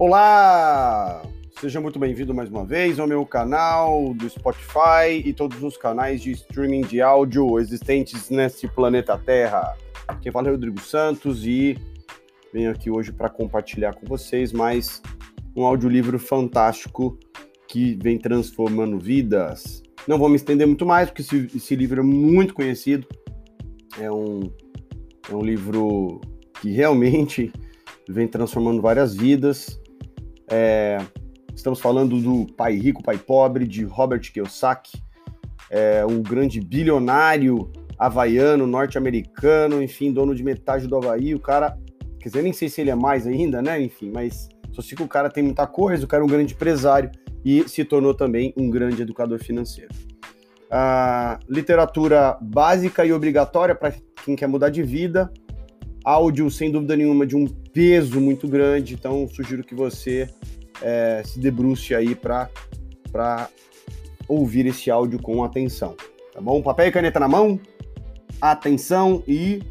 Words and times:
Olá! 0.00 1.22
Seja 1.60 1.80
muito 1.80 1.98
bem-vindo 1.98 2.32
mais 2.32 2.48
uma 2.48 2.64
vez 2.64 3.00
ao 3.00 3.06
meu 3.08 3.26
canal 3.26 4.14
do 4.14 4.30
Spotify 4.30 5.24
e 5.24 5.32
todos 5.32 5.60
os 5.60 5.76
canais 5.76 6.22
de 6.22 6.30
streaming 6.30 6.82
de 6.82 7.02
áudio 7.02 7.58
existentes 7.58 8.30
neste 8.30 8.68
planeta 8.68 9.18
Terra. 9.18 9.76
Quem 10.22 10.30
fala 10.30 10.46
é 10.46 10.50
Rodrigo 10.52 10.78
Santos 10.78 11.44
e 11.44 11.76
venho 12.54 12.70
aqui 12.70 12.88
hoje 12.88 13.10
para 13.10 13.28
compartilhar 13.28 13.92
com 13.92 14.06
vocês 14.06 14.52
mais 14.52 15.02
um 15.56 15.66
audiolivro 15.66 16.16
fantástico 16.16 17.18
que 17.66 17.98
vem 18.00 18.18
transformando 18.18 19.00
vidas. 19.00 19.82
Não 20.06 20.16
vou 20.16 20.28
me 20.28 20.36
estender 20.36 20.64
muito 20.64 20.86
mais, 20.86 21.10
porque 21.10 21.22
esse, 21.22 21.50
esse 21.56 21.74
livro 21.74 22.02
é 22.02 22.04
muito 22.04 22.54
conhecido. 22.54 23.04
É 24.00 24.08
um, 24.12 24.42
é 25.28 25.34
um 25.34 25.42
livro 25.42 26.20
que 26.60 26.70
realmente 26.70 27.52
vem 28.08 28.28
transformando 28.28 28.80
várias 28.80 29.16
vidas. 29.16 29.80
É, 30.50 30.98
estamos 31.54 31.80
falando 31.80 32.20
do 32.20 32.46
Pai 32.54 32.74
Rico, 32.74 33.02
Pai 33.02 33.18
Pobre, 33.18 33.66
de 33.66 33.84
Robert 33.84 34.20
Kiyosaki, 34.20 35.02
é, 35.70 36.04
um 36.06 36.22
grande 36.22 36.60
bilionário 36.60 37.70
havaiano, 37.98 38.66
norte-americano, 38.66 39.82
enfim, 39.82 40.12
dono 40.12 40.34
de 40.34 40.42
metade 40.42 40.86
do 40.86 40.96
Havaí. 40.96 41.34
O 41.34 41.40
cara, 41.40 41.76
quer 42.20 42.28
dizer, 42.28 42.42
nem 42.42 42.52
sei 42.52 42.68
se 42.68 42.80
ele 42.80 42.90
é 42.90 42.94
mais 42.94 43.26
ainda, 43.26 43.60
né? 43.60 43.80
Enfim, 43.80 44.10
mas 44.14 44.48
só 44.72 44.80
sei 44.80 44.96
que 44.96 45.02
o 45.02 45.08
cara 45.08 45.28
tem 45.28 45.42
muita 45.42 45.66
coisa, 45.66 46.04
o 46.04 46.08
cara 46.08 46.22
é 46.22 46.24
um 46.24 46.28
grande 46.28 46.54
empresário 46.54 47.10
e 47.44 47.68
se 47.68 47.84
tornou 47.84 48.14
também 48.14 48.54
um 48.56 48.70
grande 48.70 49.02
educador 49.02 49.38
financeiro. 49.38 49.90
A 50.70 51.38
literatura 51.48 52.38
básica 52.40 53.04
e 53.04 53.12
obrigatória 53.12 53.74
para 53.74 53.94
quem 54.24 54.36
quer 54.36 54.46
mudar 54.46 54.68
de 54.68 54.82
vida. 54.82 55.32
Áudio, 56.08 56.50
sem 56.50 56.72
dúvida 56.72 56.96
nenhuma, 56.96 57.26
de 57.26 57.36
um 57.36 57.46
peso 57.46 58.18
muito 58.18 58.48
grande, 58.48 58.94
então 58.94 59.28
sugiro 59.28 59.62
que 59.62 59.74
você 59.74 60.26
é, 60.80 61.22
se 61.22 61.38
debruce 61.38 61.94
aí 61.94 62.14
para 62.14 62.48
ouvir 64.26 64.64
esse 64.64 64.90
áudio 64.90 65.20
com 65.20 65.44
atenção. 65.44 65.94
Tá 66.32 66.40
bom? 66.40 66.62
Papel 66.62 66.86
e 66.86 66.92
caneta 66.92 67.20
na 67.20 67.28
mão, 67.28 67.60
atenção 68.40 69.22
e 69.28 69.62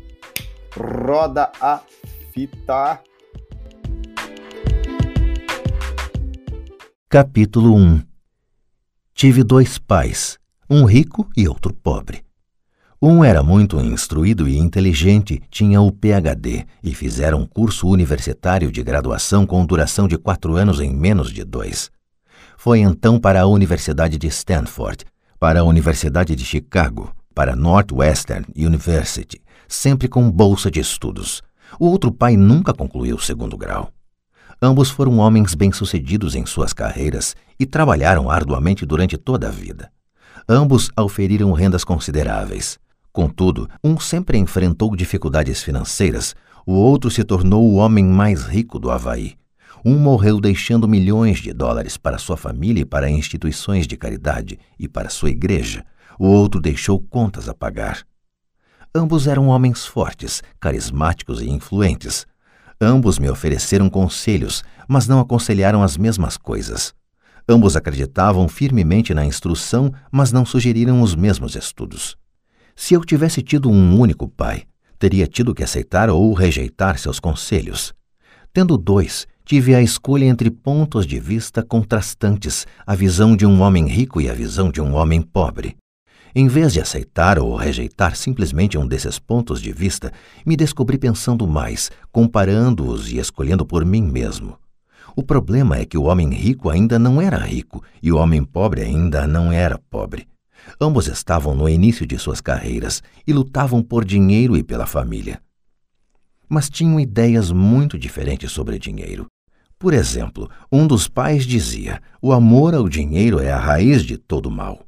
roda 0.75 1.52
a 1.59 1.81
fita. 2.31 3.01
Capítulo 7.09 7.73
1 7.73 8.03
Tive 9.11 9.44
dois 9.44 9.79
pais, 9.79 10.38
um 10.69 10.85
rico 10.85 11.27
e 11.35 11.47
outro 11.47 11.73
pobre. 11.73 12.27
Um 13.00 13.23
era 13.23 13.44
muito 13.44 13.80
instruído 13.80 14.48
e 14.48 14.58
inteligente, 14.58 15.40
tinha 15.52 15.80
o 15.80 15.92
PhD 15.92 16.66
e 16.84 16.95
fizeram 16.95 17.42
um 17.42 17.45
curso 17.45 17.88
universitário 17.88 18.72
de 18.72 18.81
graduação 18.81 19.45
com 19.45 19.64
duração 19.64 20.08
de 20.08 20.17
quatro 20.17 20.56
anos 20.56 20.80
em 20.80 20.92
menos 20.95 21.31
de 21.31 21.44
dois. 21.44 21.92
Foi 22.58 22.80
então 22.80 23.20
para 23.20 23.42
a 23.42 23.45
Universidade 23.45 24.18
de 24.18 24.25
Stanford, 24.25 25.06
para 25.40 25.59
a 25.59 25.64
Universidade 25.64 26.36
de 26.36 26.44
Chicago, 26.44 27.14
para 27.36 27.56
Northwestern 27.56 28.48
University, 28.58 29.40
sempre 29.68 30.08
com 30.08 30.31
bolsa 30.31 30.72
de 30.72 30.80
estudos. 30.80 31.44
O 31.80 31.86
outro 31.86 32.12
pai 32.12 32.36
nunca 32.36 32.73
concluiu 32.73 33.18
o 33.18 33.22
segundo 33.22 33.56
grau. 33.56 33.92
Ambos 34.59 34.90
foram 34.90 35.20
homens 35.20 35.53
bem-sucedidos 35.53 36.34
em 36.34 36.48
suas 36.48 36.73
carreiras 36.73 37.36
e 37.59 37.66
trabalharam 37.68 38.28
arduamente 38.28 38.88
durante 38.88 39.20
toda 39.20 39.50
a 39.50 39.52
vida. 39.52 39.92
Ambos 40.50 40.90
auferiram 40.95 41.52
rendas 41.52 41.84
consideráveis. 41.84 42.80
Contudo, 43.17 43.67
um 43.83 43.99
sempre 43.99 44.37
enfrentou 44.37 44.95
dificuldades 44.95 45.63
financeiras, 45.63 46.35
o 46.67 46.73
outro 46.73 47.09
se 47.09 47.23
tornou 47.23 47.67
o 47.67 47.77
homem 47.77 48.05
mais 48.05 48.43
rico 48.43 48.77
do 48.77 48.91
Havaí. 48.91 49.33
Um 49.83 49.97
morreu 49.97 50.39
deixando 50.39 50.87
milhões 50.87 51.39
de 51.39 51.51
dólares 51.51 51.97
para 51.97 52.19
sua 52.19 52.38
família 52.38 52.81
e 52.81 52.85
para 52.85 53.09
instituições 53.09 53.88
de 53.88 53.97
caridade 53.97 54.59
e 54.77 54.88
para 54.88 55.09
sua 55.09 55.31
igreja. 55.31 55.83
O 56.19 56.27
outro 56.27 56.61
deixou 56.61 57.00
contas 57.00 57.50
a 57.50 57.56
pagar. 57.56 58.06
Ambos 58.94 59.25
eram 59.25 59.47
homens 59.47 59.83
fortes, 59.83 60.44
carismáticos 60.59 61.41
e 61.41 61.50
influentes. 61.50 62.27
Ambos 62.79 63.17
me 63.17 63.27
ofereceram 63.31 63.89
conselhos, 63.89 64.63
mas 64.88 65.07
não 65.07 65.19
aconselharam 65.19 65.81
as 65.81 65.97
mesmas 65.97 66.38
coisas. 66.38 66.94
Ambos 67.50 67.75
acreditavam 67.75 68.47
firmemente 68.47 69.11
na 69.11 69.25
instrução, 69.25 69.91
mas 70.11 70.31
não 70.31 70.45
sugeriram 70.45 71.01
os 71.01 71.16
mesmos 71.16 71.56
estudos. 71.56 72.16
Se 72.79 72.93
eu 72.93 73.03
tivesse 73.03 73.41
tido 73.41 73.71
um 73.71 73.99
único 73.99 74.29
pai, 74.29 74.63
teria 74.99 75.25
tido 75.25 75.53
que 75.53 75.63
aceitar 75.63 76.11
ou 76.11 76.31
rejeitar 76.31 76.99
seus 76.99 77.19
conselhos. 77.19 77.91
Tendo 78.53 78.77
dois, 78.77 79.25
tive 79.43 79.73
a 79.73 79.81
escolha 79.81 80.25
entre 80.25 80.51
pontos 80.51 81.07
de 81.07 81.19
vista 81.19 81.63
contrastantes, 81.63 82.67
a 82.85 82.93
visão 82.93 83.35
de 83.35 83.47
um 83.47 83.61
homem 83.61 83.88
rico 83.88 84.21
e 84.21 84.29
a 84.29 84.33
visão 84.33 84.69
de 84.69 84.79
um 84.79 84.93
homem 84.93 85.23
pobre. 85.23 85.75
Em 86.35 86.47
vez 86.47 86.71
de 86.71 86.79
aceitar 86.79 87.39
ou 87.39 87.55
rejeitar 87.55 88.15
simplesmente 88.15 88.77
um 88.77 88.88
desses 88.88 89.17
pontos 89.17 89.59
de 89.59 89.73
vista, 89.73 90.13
me 90.45 90.55
descobri 90.55 90.99
pensando 90.99 91.47
mais, 91.47 91.89
comparando-os 92.11 93.11
e 93.11 93.17
escolhendo 93.17 93.65
por 93.65 93.83
mim 93.83 94.03
mesmo. 94.03 94.55
O 95.15 95.23
problema 95.23 95.77
é 95.77 95.85
que 95.85 95.97
o 95.97 96.03
homem 96.03 96.29
rico 96.29 96.69
ainda 96.69 96.99
não 96.99 97.19
era 97.19 97.38
rico 97.38 97.83
e 98.03 98.11
o 98.11 98.17
homem 98.17 98.44
pobre 98.44 98.83
ainda 98.83 99.25
não 99.25 99.51
era 99.51 99.79
pobre. 99.89 100.27
Ambos 100.79 101.07
estavam 101.07 101.55
no 101.55 101.67
início 101.67 102.05
de 102.05 102.17
suas 102.17 102.41
carreiras 102.41 103.01
e 103.25 103.33
lutavam 103.33 103.81
por 103.81 104.05
dinheiro 104.05 104.57
e 104.57 104.63
pela 104.63 104.85
família. 104.85 105.41
Mas 106.47 106.69
tinham 106.69 107.00
ideias 107.00 107.51
muito 107.51 107.97
diferentes 107.97 108.51
sobre 108.51 108.79
dinheiro. 108.79 109.27
Por 109.79 109.94
exemplo, 109.94 110.50
um 110.72 110.88
dos 110.88 111.07
pais 111.07 111.45
dizia: 111.45 112.01
o 112.22 112.33
amor 112.33 112.73
ao 112.73 112.89
dinheiro 112.89 113.39
é 113.39 113.51
a 113.51 113.59
raiz 113.59 114.03
de 114.03 114.17
todo 114.17 114.50
mal. 114.50 114.85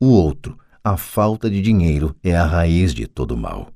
O 0.00 0.06
outro, 0.06 0.58
a 0.82 0.96
falta 0.96 1.50
de 1.50 1.60
dinheiro 1.60 2.14
é 2.22 2.34
a 2.34 2.46
raiz 2.46 2.94
de 2.94 3.06
todo 3.06 3.36
mal. 3.36 3.68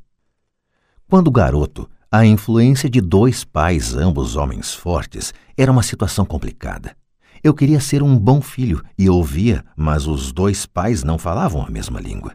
Quando 1.08 1.30
garoto, 1.30 1.88
a 2.10 2.24
influência 2.24 2.88
de 2.88 3.00
dois 3.00 3.44
pais, 3.44 3.94
ambos 3.94 4.36
homens 4.36 4.74
fortes, 4.74 5.34
era 5.56 5.70
uma 5.70 5.82
situação 5.82 6.24
complicada. 6.24 6.96
Eu 7.42 7.54
queria 7.54 7.80
ser 7.80 8.02
um 8.02 8.18
bom 8.18 8.40
filho 8.40 8.82
e 8.98 9.08
ouvia, 9.08 9.64
mas 9.76 10.06
os 10.06 10.32
dois 10.32 10.66
pais 10.66 11.04
não 11.04 11.18
falavam 11.18 11.64
a 11.64 11.70
mesma 11.70 12.00
língua. 12.00 12.34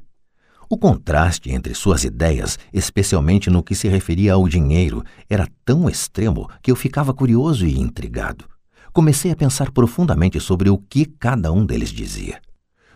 O 0.70 0.78
contraste 0.78 1.52
entre 1.52 1.76
suas 1.76 2.04
ideias, 2.04 2.58
especialmente 2.72 3.50
no 3.50 3.62
que 3.62 3.76
se 3.76 3.88
referia 3.88 4.34
ao 4.34 4.48
dinheiro, 4.48 5.04
era 5.30 5.48
tão 5.64 5.90
extremo 5.90 6.50
que 6.62 6.72
eu 6.72 6.76
ficava 6.76 7.14
curioso 7.14 7.66
e 7.66 7.80
intrigado. 7.80 8.46
Comecei 8.92 9.32
a 9.32 9.36
pensar 9.36 9.72
profundamente 9.72 10.40
sobre 10.40 10.70
o 10.70 10.78
que 10.78 11.06
cada 11.06 11.52
um 11.52 11.66
deles 11.66 11.90
dizia. 11.90 12.42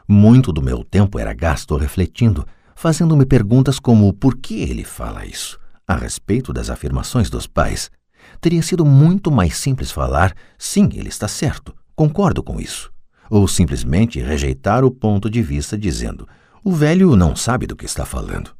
Muito 0.07 0.53
do 0.53 0.61
meu 0.61 0.83
tempo 0.83 1.19
era 1.19 1.33
gasto 1.33 1.75
refletindo, 1.75 2.47
fazendo-me 2.75 3.25
perguntas 3.25 3.79
como 3.79 4.13
por 4.13 4.37
que 4.37 4.61
ele 4.61 4.83
fala 4.83 5.25
isso, 5.25 5.59
a 5.85 5.95
respeito 5.95 6.53
das 6.53 6.69
afirmações 6.69 7.29
dos 7.29 7.45
pais. 7.45 7.91
Teria 8.39 8.61
sido 8.61 8.85
muito 8.85 9.29
mais 9.29 9.57
simples 9.57 9.91
falar, 9.91 10.33
sim, 10.57 10.89
ele 10.93 11.09
está 11.09 11.27
certo, 11.27 11.75
concordo 11.97 12.43
com 12.43 12.61
isso. 12.61 12.91
Ou 13.27 13.47
simplesmente 13.47 14.21
rejeitar 14.21 14.85
o 14.85 14.91
ponto 14.91 15.29
de 15.29 15.41
vista 15.41 15.77
dizendo: 15.77 16.27
o 16.63 16.71
velho 16.71 17.15
não 17.15 17.35
sabe 17.35 17.65
do 17.65 17.75
que 17.75 17.85
está 17.85 18.05
falando. 18.05 18.55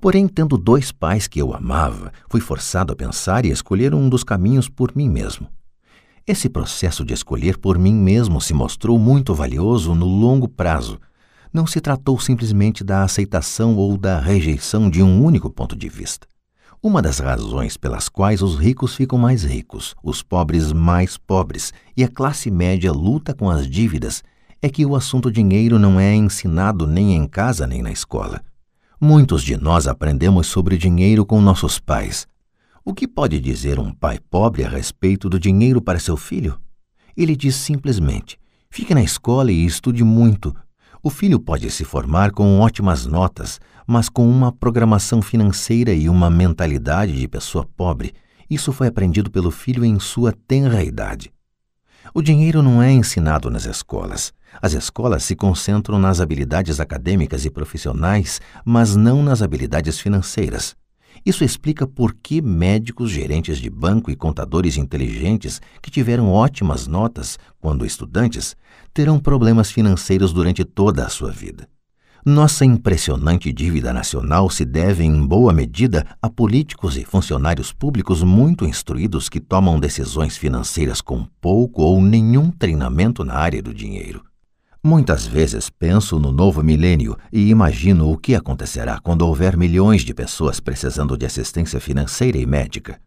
Porém, 0.00 0.26
tendo 0.26 0.58
dois 0.58 0.90
pais 0.90 1.28
que 1.28 1.40
eu 1.40 1.54
amava, 1.54 2.12
fui 2.28 2.40
forçado 2.40 2.92
a 2.92 2.96
pensar 2.96 3.46
e 3.46 3.50
escolher 3.50 3.94
um 3.94 4.08
dos 4.08 4.24
caminhos 4.24 4.68
por 4.68 4.94
mim 4.94 5.08
mesmo. 5.08 5.46
Esse 6.26 6.48
processo 6.48 7.04
de 7.04 7.14
escolher 7.14 7.56
por 7.56 7.78
mim 7.78 7.94
mesmo 7.94 8.40
se 8.40 8.52
mostrou 8.52 8.98
muito 8.98 9.32
valioso 9.32 9.94
no 9.94 10.06
longo 10.06 10.48
prazo. 10.48 10.98
Não 11.52 11.66
se 11.66 11.80
tratou 11.80 12.18
simplesmente 12.18 12.82
da 12.82 13.04
aceitação 13.04 13.76
ou 13.76 13.96
da 13.96 14.18
rejeição 14.18 14.90
de 14.90 15.02
um 15.02 15.24
único 15.24 15.48
ponto 15.48 15.76
de 15.76 15.88
vista. 15.88 16.26
Uma 16.86 17.02
das 17.02 17.18
razões 17.18 17.76
pelas 17.76 18.08
quais 18.08 18.40
os 18.42 18.54
ricos 18.56 18.94
ficam 18.94 19.18
mais 19.18 19.42
ricos, 19.42 19.92
os 20.04 20.22
pobres 20.22 20.72
mais 20.72 21.16
pobres 21.16 21.72
e 21.96 22.04
a 22.04 22.08
classe 22.08 22.48
média 22.48 22.92
luta 22.92 23.34
com 23.34 23.50
as 23.50 23.68
dívidas 23.68 24.22
é 24.62 24.68
que 24.68 24.86
o 24.86 24.94
assunto 24.94 25.28
dinheiro 25.28 25.80
não 25.80 25.98
é 25.98 26.14
ensinado 26.14 26.86
nem 26.86 27.16
em 27.16 27.26
casa 27.26 27.66
nem 27.66 27.82
na 27.82 27.90
escola. 27.90 28.40
Muitos 29.00 29.42
de 29.42 29.56
nós 29.56 29.88
aprendemos 29.88 30.46
sobre 30.46 30.78
dinheiro 30.78 31.26
com 31.26 31.40
nossos 31.40 31.80
pais. 31.80 32.24
O 32.84 32.94
que 32.94 33.08
pode 33.08 33.40
dizer 33.40 33.80
um 33.80 33.92
pai 33.92 34.20
pobre 34.30 34.62
a 34.62 34.68
respeito 34.68 35.28
do 35.28 35.40
dinheiro 35.40 35.82
para 35.82 35.98
seu 35.98 36.16
filho? 36.16 36.56
Ele 37.16 37.34
diz 37.34 37.56
simplesmente: 37.56 38.38
fique 38.70 38.94
na 38.94 39.02
escola 39.02 39.50
e 39.50 39.66
estude 39.66 40.04
muito. 40.04 40.54
O 41.06 41.10
filho 41.10 41.38
pode 41.38 41.70
se 41.70 41.84
formar 41.84 42.32
com 42.32 42.58
ótimas 42.58 43.06
notas, 43.06 43.60
mas 43.86 44.08
com 44.08 44.28
uma 44.28 44.50
programação 44.50 45.22
financeira 45.22 45.92
e 45.92 46.08
uma 46.08 46.28
mentalidade 46.28 47.16
de 47.16 47.28
pessoa 47.28 47.64
pobre. 47.64 48.12
Isso 48.50 48.72
foi 48.72 48.88
aprendido 48.88 49.30
pelo 49.30 49.52
filho 49.52 49.84
em 49.84 50.00
sua 50.00 50.32
tenra 50.32 50.82
idade. 50.82 51.32
O 52.12 52.20
dinheiro 52.20 52.60
não 52.60 52.82
é 52.82 52.90
ensinado 52.90 53.48
nas 53.48 53.66
escolas. 53.66 54.32
As 54.60 54.72
escolas 54.72 55.22
se 55.22 55.36
concentram 55.36 55.96
nas 55.96 56.20
habilidades 56.20 56.80
acadêmicas 56.80 57.44
e 57.44 57.50
profissionais, 57.50 58.40
mas 58.64 58.96
não 58.96 59.22
nas 59.22 59.42
habilidades 59.42 60.00
financeiras. 60.00 60.74
Isso 61.24 61.44
explica 61.44 61.86
por 61.86 62.14
que 62.14 62.40
médicos, 62.40 63.10
gerentes 63.10 63.58
de 63.58 63.70
banco 63.70 64.10
e 64.10 64.16
contadores 64.16 64.76
inteligentes 64.76 65.60
que 65.82 65.90
tiveram 65.90 66.30
ótimas 66.30 66.86
notas 66.86 67.38
quando 67.60 67.86
estudantes 67.86 68.56
terão 68.92 69.18
problemas 69.18 69.70
financeiros 69.70 70.32
durante 70.32 70.64
toda 70.64 71.04
a 71.04 71.08
sua 71.08 71.30
vida. 71.30 71.68
Nossa 72.28 72.64
impressionante 72.64 73.52
dívida 73.52 73.92
nacional 73.92 74.50
se 74.50 74.64
deve, 74.64 75.04
em 75.04 75.24
boa 75.24 75.52
medida, 75.52 76.04
a 76.20 76.28
políticos 76.28 76.96
e 76.96 77.04
funcionários 77.04 77.72
públicos 77.72 78.20
muito 78.24 78.64
instruídos 78.66 79.28
que 79.28 79.38
tomam 79.38 79.78
decisões 79.78 80.36
financeiras 80.36 81.00
com 81.00 81.24
pouco 81.40 81.82
ou 81.82 82.02
nenhum 82.02 82.50
treinamento 82.50 83.24
na 83.24 83.34
área 83.34 83.62
do 83.62 83.72
dinheiro. 83.72 84.24
Muitas 84.86 85.26
vezes 85.26 85.68
penso 85.68 86.18
no 86.20 86.30
novo 86.30 86.62
milênio 86.62 87.18
e 87.32 87.48
imagino 87.50 88.08
o 88.08 88.16
que 88.16 88.36
acontecerá 88.36 89.00
quando 89.00 89.22
houver 89.22 89.56
milhões 89.56 90.02
de 90.02 90.14
pessoas 90.14 90.60
precisando 90.60 91.16
de 91.16 91.26
assistência 91.26 91.80
financeira 91.80 92.38
e 92.38 92.46
médica. 92.46 93.00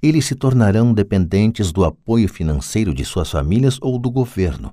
Eles 0.00 0.24
se 0.24 0.36
tornarão 0.36 0.94
dependentes 0.94 1.72
do 1.72 1.84
apoio 1.84 2.28
financeiro 2.28 2.94
de 2.94 3.04
suas 3.04 3.30
famílias 3.30 3.76
ou 3.82 3.98
do 3.98 4.08
governo 4.08 4.72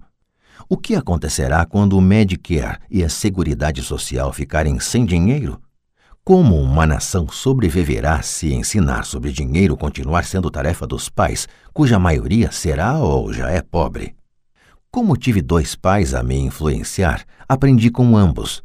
o 0.70 0.76
que 0.76 0.96
acontecerá 0.96 1.66
quando 1.66 1.98
o 1.98 2.02
Medicare 2.02 2.80
e 2.90 3.04
a 3.04 3.10
Seguridade 3.10 3.82
Social 3.82 4.34
ficarem 4.34 4.80
sem 4.80 5.06
dinheiro? 5.06 5.62
Como 6.24 6.60
uma 6.60 6.86
nação 6.86 7.28
sobreviverá 7.30 8.22
se 8.22 8.54
ensinar 8.54 9.06
sobre 9.06 9.32
dinheiro 9.32 9.78
continuar 9.78 10.26
sendo 10.26 10.52
tarefa 10.52 10.86
dos 10.86 11.08
pais, 11.08 11.48
cuja 11.74 11.98
maioria 11.98 12.52
será 12.52 12.98
ou 12.98 13.32
já 13.32 13.50
é 13.50 13.62
pobre? 13.62 14.14
Como 14.92 15.16
tive 15.16 15.42
dois 15.42 15.76
pais 15.76 16.14
a 16.14 16.24
me 16.24 16.38
influenciar, 16.38 17.26
aprendi 17.48 17.92
com 17.92 18.18
ambos. 18.18 18.64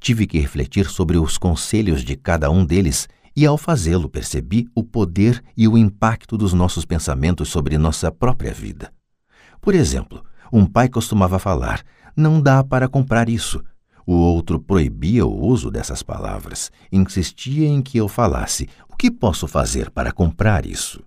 Tive 0.00 0.26
que 0.26 0.38
refletir 0.38 0.86
sobre 0.86 1.18
os 1.18 1.36
conselhos 1.36 2.02
de 2.02 2.16
cada 2.16 2.50
um 2.50 2.64
deles 2.64 3.08
e, 3.36 3.44
ao 3.44 3.58
fazê-lo, 3.58 4.08
percebi 4.08 4.68
o 4.74 4.84
poder 4.84 5.42
e 5.56 5.66
o 5.66 5.76
impacto 5.76 6.38
dos 6.38 6.52
nossos 6.52 6.84
pensamentos 6.84 7.48
sobre 7.48 7.76
nossa 7.76 8.10
própria 8.10 8.52
vida. 8.52 8.92
Por 9.60 9.74
exemplo, 9.74 10.24
um 10.52 10.64
pai 10.64 10.88
costumava 10.88 11.38
falar: 11.38 11.82
não 12.16 12.40
dá 12.40 12.62
para 12.62 12.88
comprar 12.88 13.28
isso. 13.28 13.62
O 14.06 14.14
outro 14.14 14.60
proibia 14.60 15.24
o 15.24 15.46
uso 15.46 15.70
dessas 15.70 16.02
palavras, 16.02 16.70
insistia 16.92 17.66
em 17.66 17.82
que 17.82 17.98
eu 17.98 18.06
falasse: 18.06 18.68
o 18.88 18.96
que 18.96 19.10
posso 19.10 19.48
fazer 19.48 19.90
para 19.90 20.12
comprar 20.12 20.66
isso? 20.66 21.02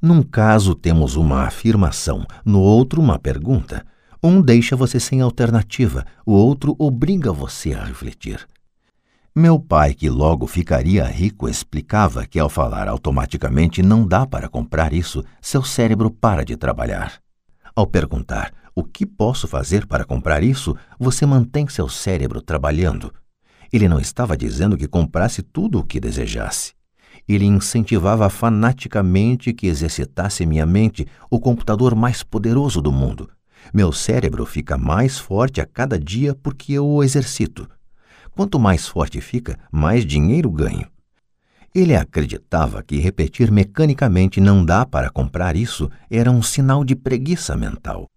Num 0.00 0.22
caso 0.22 0.74
temos 0.74 1.16
uma 1.16 1.42
afirmação, 1.42 2.26
no 2.44 2.60
outro 2.60 3.00
uma 3.00 3.18
pergunta. 3.18 3.84
Um 4.22 4.40
deixa 4.40 4.76
você 4.76 5.00
sem 5.00 5.20
alternativa, 5.20 6.04
o 6.24 6.32
outro 6.32 6.74
obriga 6.78 7.32
você 7.32 7.72
a 7.72 7.84
refletir. 7.84 8.46
Meu 9.34 9.60
pai, 9.60 9.92
que 9.92 10.08
logo 10.08 10.46
ficaria 10.46 11.04
rico, 11.04 11.48
explicava 11.48 12.26
que 12.26 12.38
ao 12.38 12.48
falar 12.48 12.88
automaticamente 12.88 13.82
não 13.82 14.06
dá 14.06 14.26
para 14.26 14.48
comprar 14.48 14.92
isso, 14.92 15.22
seu 15.42 15.62
cérebro 15.62 16.10
para 16.10 16.44
de 16.44 16.56
trabalhar. 16.56 17.20
Ao 17.74 17.86
perguntar 17.86 18.50
o 18.74 18.82
que 18.82 19.04
posso 19.04 19.46
fazer 19.46 19.86
para 19.86 20.04
comprar 20.04 20.42
isso, 20.42 20.74
você 20.98 21.26
mantém 21.26 21.68
seu 21.68 21.88
cérebro 21.88 22.40
trabalhando. 22.40 23.12
Ele 23.72 23.88
não 23.88 24.00
estava 24.00 24.36
dizendo 24.36 24.76
que 24.76 24.88
comprasse 24.88 25.42
tudo 25.42 25.80
o 25.80 25.84
que 25.84 26.00
desejasse. 26.00 26.72
Ele 27.28 27.44
incentivava 27.44 28.30
fanaticamente 28.30 29.52
que 29.52 29.66
exercitasse 29.66 30.46
minha 30.46 30.64
mente, 30.64 31.06
o 31.28 31.40
computador 31.40 31.94
mais 31.94 32.22
poderoso 32.22 32.80
do 32.80 32.92
mundo. 32.92 33.28
Meu 33.74 33.92
cérebro 33.92 34.46
fica 34.46 34.78
mais 34.78 35.18
forte 35.18 35.60
a 35.60 35.66
cada 35.66 35.98
dia 35.98 36.34
porque 36.34 36.74
eu 36.74 36.86
o 36.86 37.02
exercito. 37.02 37.68
Quanto 38.30 38.58
mais 38.58 38.86
forte 38.86 39.20
fica, 39.20 39.58
mais 39.72 40.04
dinheiro 40.04 40.50
ganho. 40.50 40.86
Ele 41.74 41.94
acreditava 41.94 42.82
que 42.82 42.98
repetir 42.98 43.50
mecanicamente 43.50 44.40
não 44.40 44.64
dá 44.64 44.86
para 44.86 45.10
comprar 45.10 45.56
isso 45.56 45.90
era 46.10 46.30
um 46.30 46.42
sinal 46.42 46.84
de 46.84 46.94
preguiça 46.94 47.56
mental. 47.56 48.08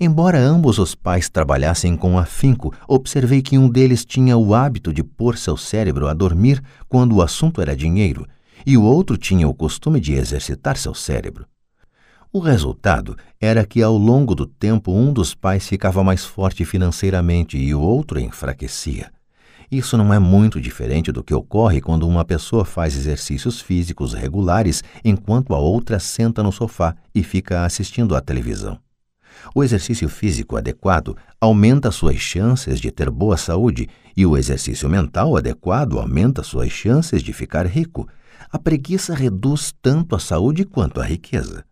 Embora 0.00 0.38
ambos 0.38 0.78
os 0.78 0.94
pais 0.94 1.28
trabalhassem 1.28 1.96
com 1.96 2.18
afinco, 2.18 2.74
observei 2.86 3.40
que 3.40 3.56
um 3.56 3.68
deles 3.68 4.04
tinha 4.04 4.36
o 4.36 4.54
hábito 4.54 4.92
de 4.92 5.02
pôr 5.02 5.36
seu 5.36 5.56
cérebro 5.56 6.08
a 6.08 6.14
dormir 6.14 6.62
quando 6.88 7.16
o 7.16 7.22
assunto 7.22 7.60
era 7.60 7.76
dinheiro, 7.76 8.26
e 8.66 8.76
o 8.76 8.82
outro 8.82 9.16
tinha 9.16 9.48
o 9.48 9.54
costume 9.54 10.00
de 10.00 10.14
exercitar 10.14 10.76
seu 10.76 10.94
cérebro. 10.94 11.46
O 12.32 12.40
resultado 12.40 13.16
era 13.40 13.64
que, 13.64 13.82
ao 13.82 13.96
longo 13.96 14.34
do 14.34 14.46
tempo, 14.46 14.92
um 14.92 15.12
dos 15.12 15.34
pais 15.34 15.66
ficava 15.66 16.04
mais 16.04 16.24
forte 16.24 16.64
financeiramente 16.64 17.56
e 17.56 17.74
o 17.74 17.80
outro 17.80 18.20
enfraquecia. 18.20 19.10
Isso 19.70 19.98
não 19.98 20.12
é 20.14 20.18
muito 20.18 20.60
diferente 20.60 21.12
do 21.12 21.22
que 21.22 21.34
ocorre 21.34 21.80
quando 21.80 22.08
uma 22.08 22.24
pessoa 22.24 22.64
faz 22.64 22.96
exercícios 22.96 23.60
físicos 23.60 24.14
regulares 24.14 24.82
enquanto 25.04 25.54
a 25.54 25.58
outra 25.58 25.98
senta 25.98 26.42
no 26.42 26.50
sofá 26.50 26.94
e 27.14 27.22
fica 27.22 27.64
assistindo 27.64 28.16
à 28.16 28.20
televisão. 28.20 28.78
O 29.54 29.62
exercício 29.62 30.08
físico 30.08 30.56
adequado 30.56 31.16
aumenta 31.40 31.90
suas 31.90 32.16
chances 32.16 32.80
de 32.80 32.90
ter 32.90 33.10
boa 33.10 33.36
saúde 33.36 33.88
e 34.16 34.26
o 34.26 34.36
exercício 34.36 34.88
mental 34.88 35.36
adequado 35.36 35.98
aumenta 35.98 36.42
suas 36.42 36.70
chances 36.70 37.22
de 37.22 37.32
ficar 37.32 37.66
rico. 37.66 38.08
A 38.50 38.58
preguiça 38.58 39.14
reduz 39.14 39.74
tanto 39.82 40.16
a 40.16 40.18
saúde 40.18 40.64
quanto 40.64 41.00
a 41.00 41.04
riqueza. 41.04 41.64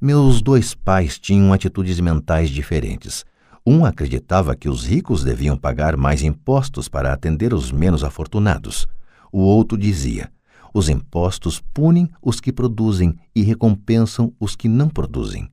Meus 0.00 0.42
dois 0.42 0.74
pais 0.74 1.18
tinham 1.18 1.52
atitudes 1.52 1.98
mentais 2.00 2.50
diferentes. 2.50 3.24
Um 3.66 3.84
acreditava 3.84 4.54
que 4.54 4.68
os 4.68 4.86
ricos 4.86 5.24
deviam 5.24 5.56
pagar 5.56 5.96
mais 5.96 6.22
impostos 6.22 6.88
para 6.88 7.12
atender 7.12 7.52
os 7.52 7.72
menos 7.72 8.04
afortunados. 8.04 8.86
O 9.32 9.40
outro 9.40 9.76
dizia: 9.76 10.30
os 10.72 10.88
impostos 10.88 11.62
punem 11.72 12.08
os 12.22 12.38
que 12.38 12.52
produzem 12.52 13.18
e 13.34 13.42
recompensam 13.42 14.32
os 14.38 14.54
que 14.54 14.68
não 14.68 14.88
produzem. 14.88 15.50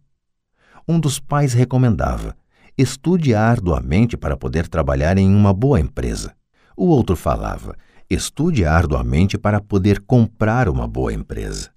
Um 0.88 1.00
dos 1.00 1.19
pais 1.19 1.54
recomendava: 1.54 2.36
estude 2.77 3.33
arduamente 3.33 4.18
para 4.18 4.36
poder 4.36 4.68
trabalhar 4.68 5.18
em 5.18 5.33
uma 5.33 5.54
boa 5.54 5.80
empresa. 5.80 6.36
O 6.75 6.88
outro 6.88 7.16
falava: 7.16 7.75
estude 8.10 8.66
arduamente 8.66 9.38
para 9.38 9.62
poder 9.62 10.00
comprar 10.02 10.70
uma 10.70 10.88
boa 10.88 11.14
empresa. 11.14 11.70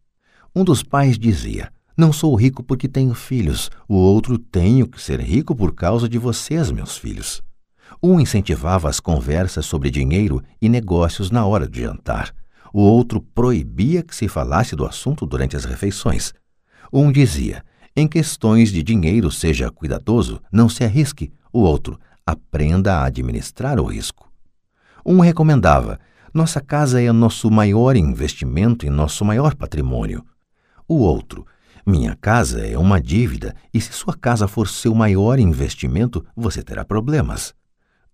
Um 0.55 0.65
dos 0.65 0.83
pais 0.83 1.19
dizia: 1.19 1.71
não 1.97 2.13
sou 2.13 2.35
rico 2.35 2.63
porque 2.63 2.87
tenho 2.87 3.15
filhos, 3.15 3.71
o 3.89 3.95
outro 3.95 4.39
tenho 4.39 4.87
que 4.87 5.01
ser 5.01 5.19
rico 5.21 5.57
por 5.57 5.75
causa 5.75 6.09
de 6.09 6.19
vocês, 6.19 6.71
meus 6.71 6.99
filhos. 6.99 7.43
Um 8.03 8.21
incentivava 8.21 8.89
as 8.89 9.01
conversas 9.01 9.65
sobre 9.65 9.91
dinheiro 9.91 10.43
e 10.61 10.69
negócios 10.69 11.31
na 11.31 11.47
hora 11.47 11.67
de 11.67 11.81
jantar. 11.81 12.35
O 12.73 12.81
outro 12.81 13.21
proibia 13.21 14.03
que 14.03 14.15
se 14.15 14.29
falasse 14.29 14.77
do 14.77 14.85
assunto 14.85 15.25
durante 15.25 15.57
as 15.57 15.65
refeições. 15.65 16.35
Um 16.93 17.11
dizia: 17.11 17.65
em 17.97 18.07
questões 18.07 18.71
de 18.71 18.83
dinheiro, 18.83 19.31
seja 19.31 19.71
cuidadoso, 19.71 20.39
não 20.53 20.69
se 20.69 20.85
arrisque. 20.85 21.33
O 21.51 21.61
outro: 21.61 21.99
aprenda 22.27 22.97
a 22.97 23.07
administrar 23.07 23.81
o 23.81 23.87
risco. 23.87 24.31
Um 25.05 25.21
recomendava: 25.21 25.99
nossa 26.37 26.61
casa 26.61 27.01
é 27.01 27.11
nosso 27.11 27.51
maior 27.51 27.97
investimento 27.97 28.85
e 28.85 28.91
nosso 28.91 29.25
maior 29.25 29.55
patrimônio. 29.55 30.23
O 30.87 30.97
outro: 30.97 31.47
minha 31.87 32.15
casa 32.15 32.67
é 32.67 32.77
uma 32.77 33.01
dívida 33.01 33.55
e 33.73 33.81
se 33.81 33.91
sua 33.95 34.15
casa 34.15 34.47
for 34.47 34.69
seu 34.69 34.95
maior 34.95 35.39
investimento, 35.39 36.23
você 36.37 36.63
terá 36.63 36.85
problemas. 36.85 37.55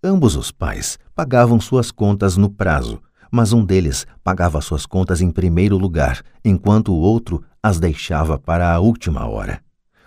Ambos 0.05 0.37
os 0.37 0.52
pais 0.52 1.00
pagavam 1.17 1.61
suas 1.61 1.91
contas 1.91 2.37
no 2.37 2.49
prazo, 2.49 3.02
mas 3.29 3.52
um 3.52 3.64
deles 3.64 4.07
pagava 4.23 4.61
suas 4.61 4.87
contas 4.87 5.21
em 5.21 5.31
primeiro 5.33 5.76
lugar, 5.76 6.23
enquanto 6.45 6.93
o 6.93 7.00
outro 7.00 7.43
as 7.61 7.81
deixava 7.81 8.38
para 8.38 8.73
a 8.73 8.79
última 8.79 9.26
hora. 9.26 9.61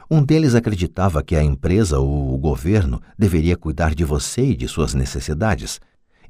Um 0.10 0.24
deles 0.24 0.56
acreditava 0.56 1.22
que 1.22 1.36
a 1.36 1.44
empresa 1.44 2.00
ou 2.00 2.34
o 2.34 2.38
governo 2.38 3.02
deveria 3.20 3.58
cuidar 3.58 3.94
de 3.94 4.06
você 4.06 4.52
e 4.52 4.56
de 4.56 4.70
suas 4.70 4.94
necessidades. 4.94 5.82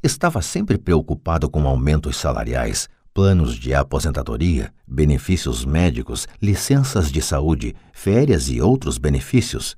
Estava 0.05 0.39
sempre 0.39 0.77
preocupado 0.77 1.49
com 1.49 1.67
aumentos 1.67 2.17
salariais, 2.17 2.87
planos 3.11 3.55
de 3.55 3.73
aposentadoria, 3.73 4.71
benefícios 4.87 5.65
médicos, 5.65 6.27
licenças 6.39 7.11
de 7.11 7.23
saúde, 7.23 7.73
férias 7.91 8.47
e 8.47 8.61
outros 8.61 8.99
benefícios. 8.99 9.75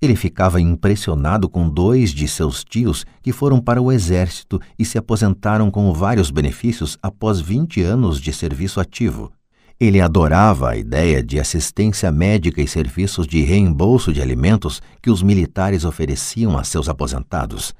Ele 0.00 0.16
ficava 0.16 0.60
impressionado 0.60 1.48
com 1.48 1.68
dois 1.68 2.10
de 2.10 2.26
seus 2.26 2.64
tios 2.64 3.06
que 3.22 3.30
foram 3.30 3.60
para 3.60 3.80
o 3.80 3.92
exército 3.92 4.60
e 4.76 4.84
se 4.84 4.98
aposentaram 4.98 5.70
com 5.70 5.92
vários 5.92 6.32
benefícios 6.32 6.98
após 7.00 7.40
20 7.40 7.82
anos 7.82 8.20
de 8.20 8.32
serviço 8.32 8.80
ativo. 8.80 9.30
Ele 9.78 10.00
adorava 10.00 10.70
a 10.70 10.76
ideia 10.76 11.22
de 11.22 11.38
assistência 11.38 12.10
médica 12.10 12.60
e 12.60 12.66
serviços 12.66 13.28
de 13.28 13.42
reembolso 13.42 14.12
de 14.12 14.20
alimentos 14.20 14.82
que 15.00 15.08
os 15.08 15.22
militares 15.22 15.84
ofereciam 15.84 16.58
a 16.58 16.64
seus 16.64 16.88
aposentados. 16.88 17.72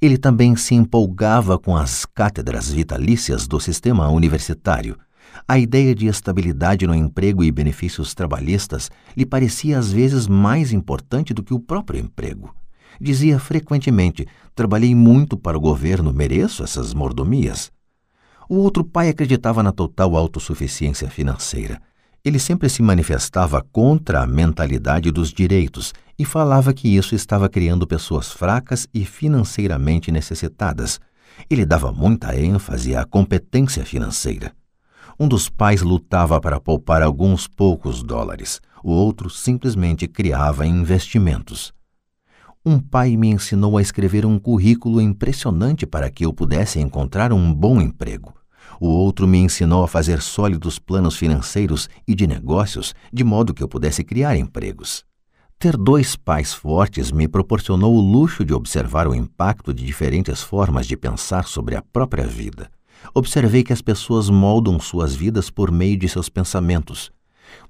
Ele 0.00 0.18
também 0.18 0.54
se 0.56 0.74
empolgava 0.74 1.58
com 1.58 1.76
as 1.76 2.04
cátedras 2.04 2.70
vitalícias 2.70 3.46
do 3.46 3.58
sistema 3.58 4.08
universitário. 4.08 4.98
A 5.48 5.58
ideia 5.58 5.94
de 5.94 6.06
estabilidade 6.06 6.86
no 6.86 6.94
emprego 6.94 7.42
e 7.42 7.50
benefícios 7.50 8.14
trabalhistas 8.14 8.90
lhe 9.16 9.24
parecia 9.24 9.78
às 9.78 9.90
vezes 9.90 10.26
mais 10.26 10.72
importante 10.72 11.32
do 11.32 11.42
que 11.42 11.54
o 11.54 11.60
próprio 11.60 12.00
emprego. 12.00 12.54
Dizia 13.00 13.38
frequentemente: 13.38 14.26
Trabalhei 14.54 14.94
muito 14.94 15.36
para 15.36 15.56
o 15.56 15.60
governo, 15.60 16.12
mereço 16.12 16.62
essas 16.62 16.94
mordomias. 16.94 17.70
O 18.48 18.56
outro 18.56 18.84
pai 18.84 19.08
acreditava 19.08 19.62
na 19.62 19.72
total 19.72 20.16
autossuficiência 20.16 21.10
financeira. 21.10 21.80
Ele 22.26 22.40
sempre 22.40 22.68
se 22.68 22.82
manifestava 22.82 23.64
contra 23.70 24.20
a 24.20 24.26
mentalidade 24.26 25.12
dos 25.12 25.32
direitos 25.32 25.94
e 26.18 26.24
falava 26.24 26.74
que 26.74 26.88
isso 26.88 27.14
estava 27.14 27.48
criando 27.48 27.86
pessoas 27.86 28.32
fracas 28.32 28.84
e 28.92 29.04
financeiramente 29.04 30.10
necessitadas. 30.10 30.98
Ele 31.48 31.64
dava 31.64 31.92
muita 31.92 32.36
ênfase 32.36 32.96
à 32.96 33.04
competência 33.04 33.84
financeira. 33.84 34.52
Um 35.20 35.28
dos 35.28 35.48
pais 35.48 35.82
lutava 35.82 36.40
para 36.40 36.58
poupar 36.58 37.00
alguns 37.00 37.46
poucos 37.46 38.02
dólares, 38.02 38.60
o 38.82 38.90
outro 38.90 39.30
simplesmente 39.30 40.08
criava 40.08 40.66
investimentos. 40.66 41.72
Um 42.64 42.80
pai 42.80 43.16
me 43.16 43.28
ensinou 43.28 43.78
a 43.78 43.82
escrever 43.82 44.26
um 44.26 44.36
currículo 44.36 45.00
impressionante 45.00 45.86
para 45.86 46.10
que 46.10 46.26
eu 46.26 46.32
pudesse 46.32 46.80
encontrar 46.80 47.32
um 47.32 47.54
bom 47.54 47.80
emprego. 47.80 48.34
O 48.80 48.88
outro 48.88 49.26
me 49.26 49.38
ensinou 49.38 49.82
a 49.82 49.88
fazer 49.88 50.20
sólidos 50.20 50.78
planos 50.78 51.16
financeiros 51.16 51.88
e 52.06 52.14
de 52.14 52.26
negócios 52.26 52.94
de 53.12 53.24
modo 53.24 53.54
que 53.54 53.62
eu 53.62 53.68
pudesse 53.68 54.04
criar 54.04 54.36
empregos. 54.36 55.04
Ter 55.58 55.74
dois 55.74 56.16
pais 56.16 56.52
fortes 56.52 57.10
me 57.10 57.26
proporcionou 57.26 57.94
o 57.94 58.00
luxo 58.00 58.44
de 58.44 58.52
observar 58.52 59.08
o 59.08 59.14
impacto 59.14 59.72
de 59.72 59.86
diferentes 59.86 60.42
formas 60.42 60.86
de 60.86 60.96
pensar 60.96 61.46
sobre 61.46 61.74
a 61.74 61.82
própria 61.82 62.26
vida. 62.26 62.70
Observei 63.14 63.62
que 63.62 63.72
as 63.72 63.80
pessoas 63.80 64.28
moldam 64.28 64.78
suas 64.78 65.14
vidas 65.14 65.48
por 65.48 65.70
meio 65.70 65.96
de 65.96 66.08
seus 66.08 66.28
pensamentos. 66.28 67.10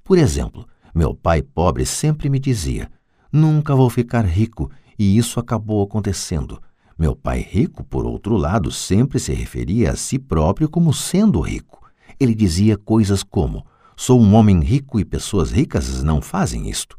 Por 0.03 0.17
exemplo, 0.17 0.67
meu 0.93 1.13
pai 1.13 1.41
pobre 1.41 1.85
sempre 1.85 2.29
me 2.29 2.39
dizia: 2.39 2.91
Nunca 3.31 3.73
vou 3.73 3.89
ficar 3.89 4.25
rico, 4.25 4.69
e 4.99 5.17
isso 5.17 5.39
acabou 5.39 5.81
acontecendo. 5.81 6.61
Meu 6.97 7.15
pai 7.15 7.45
rico, 7.47 7.83
por 7.83 8.05
outro 8.05 8.35
lado, 8.35 8.71
sempre 8.71 9.19
se 9.19 9.31
referia 9.31 9.91
a 9.91 9.95
si 9.95 10.17
próprio 10.17 10.67
como 10.67 10.91
sendo 10.91 11.39
rico. 11.39 11.87
Ele 12.19 12.33
dizia 12.33 12.75
coisas 12.75 13.21
como: 13.21 13.63
Sou 13.95 14.19
um 14.19 14.33
homem 14.33 14.59
rico 14.61 14.99
e 14.99 15.05
pessoas 15.05 15.51
ricas 15.51 16.01
não 16.01 16.21
fazem 16.21 16.67
isto. 16.67 16.97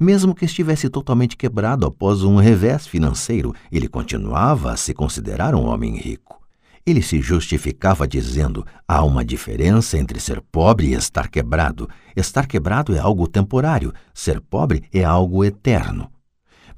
Mesmo 0.00 0.34
que 0.34 0.46
estivesse 0.46 0.88
totalmente 0.88 1.36
quebrado 1.36 1.86
após 1.86 2.22
um 2.22 2.36
revés 2.36 2.86
financeiro, 2.86 3.54
ele 3.70 3.86
continuava 3.86 4.72
a 4.72 4.76
se 4.76 4.94
considerar 4.94 5.54
um 5.54 5.66
homem 5.66 5.94
rico. 5.96 6.40
Ele 6.86 7.02
se 7.02 7.20
justificava 7.20 8.08
dizendo: 8.08 8.66
há 8.88 9.04
uma 9.04 9.22
diferença 9.22 9.98
entre 9.98 10.18
ser 10.20 10.40
pobre 10.40 10.88
e 10.88 10.94
estar 10.94 11.28
quebrado. 11.28 11.86
Estar 12.16 12.46
quebrado 12.46 12.94
é 12.94 12.98
algo 12.98 13.28
temporário, 13.28 13.92
ser 14.14 14.40
pobre 14.40 14.84
é 14.90 15.04
algo 15.04 15.44
eterno. 15.44 16.10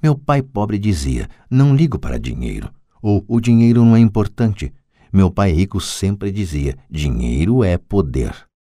Meu 0.02 0.16
pai 0.16 0.42
pobre 0.42 0.78
dizia: 0.78 1.28
não 1.50 1.74
ligo 1.74 1.98
para 1.98 2.18
dinheiro, 2.18 2.70
ou 3.02 3.24
o 3.26 3.40
dinheiro 3.40 3.84
não 3.84 3.96
é 3.96 3.98
importante. 3.98 4.72
Meu 5.12 5.30
pai 5.30 5.52
rico 5.52 5.80
sempre 5.80 6.30
dizia: 6.30 6.76
dinheiro 6.90 7.64
é 7.64 7.78
poder. 7.78 8.45